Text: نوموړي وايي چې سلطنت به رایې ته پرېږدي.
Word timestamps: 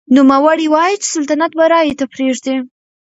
نوموړي 0.15 0.67
وايي 0.73 0.95
چې 1.01 1.07
سلطنت 1.15 1.51
به 1.57 1.65
رایې 1.71 1.93
ته 1.99 2.05
پرېږدي. 2.13 2.55